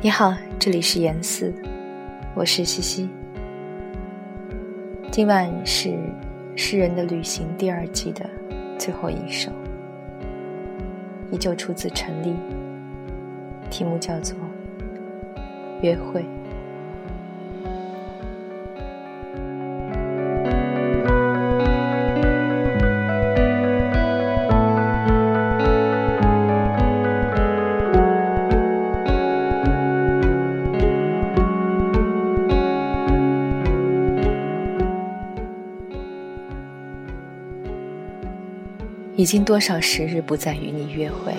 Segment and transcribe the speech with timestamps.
[0.00, 1.52] 你好，这里是言思，
[2.32, 3.08] 我是西西。
[5.10, 5.88] 今晚是
[6.54, 8.24] 《诗人的旅行》第二季的
[8.78, 9.50] 最后一首，
[11.32, 12.32] 依旧出自陈粒，
[13.70, 14.38] 题目叫做
[15.82, 16.22] 《约会》。
[39.18, 41.34] 已经多少时日不再与你约会，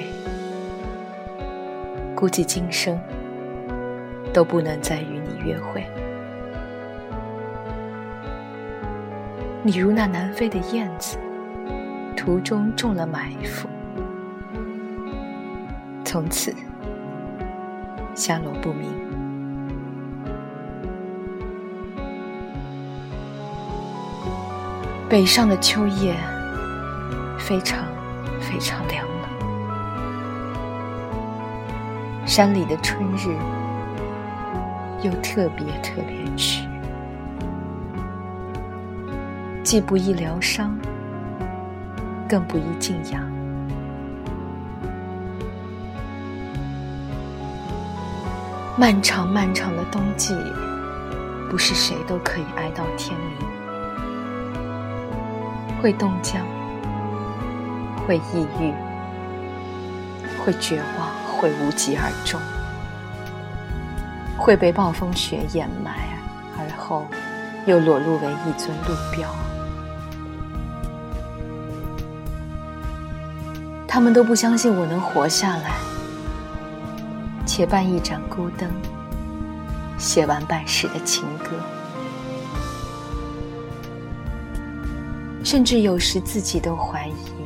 [2.14, 3.00] 估计今生
[4.34, 5.86] 都不能再与你约会。
[9.64, 11.18] 你如那南飞的燕子，
[12.18, 13.70] 途中中了埋伏，
[16.04, 16.54] 从此
[18.14, 18.90] 下落不明。
[25.08, 26.14] 北上的秋夜。
[27.40, 27.84] 非常
[28.40, 29.30] 非常凉冷，
[32.28, 33.36] 山里的春日
[35.02, 36.62] 又特别特别迟，
[39.64, 40.78] 既不易疗伤，
[42.28, 43.28] 更不宜静养。
[48.78, 50.36] 漫长漫长的冬季，
[51.50, 53.48] 不是谁都可以挨到天明，
[55.82, 56.46] 会冻僵。
[58.10, 58.74] 会抑郁，
[60.44, 62.42] 会绝望，会无疾而终，
[64.36, 66.10] 会被暴风雪掩埋，
[66.58, 67.06] 而后
[67.68, 69.30] 又裸露为一尊路标。
[73.88, 75.74] 他们都不相信我能活下来，
[77.46, 78.68] 且伴一盏孤灯，
[80.00, 81.52] 写完半世的情歌，
[85.44, 87.39] 甚至有时自己都怀疑。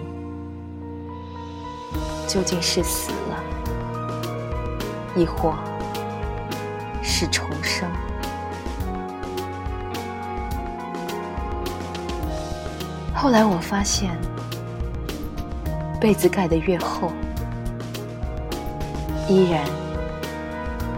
[2.27, 3.43] 究竟是死了，
[5.15, 5.55] 亦或
[7.01, 7.87] 是重生？
[13.13, 14.17] 后来我发现，
[16.01, 17.11] 被子盖得越厚，
[19.29, 19.63] 依然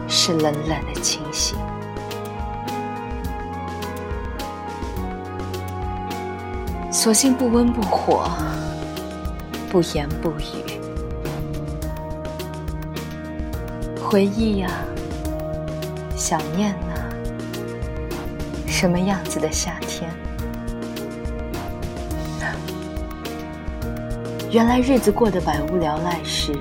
[0.07, 1.57] 是冷冷的清醒。
[6.91, 8.27] 索性不温不火，
[9.69, 10.84] 不言不语。
[14.07, 14.69] 回忆呀，
[16.15, 16.93] 想念呐，
[18.67, 20.11] 什么样子的夏天？
[24.51, 26.53] 原来日子过得百无聊赖时，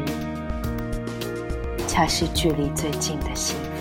[1.86, 3.73] 恰是距离最近的幸福。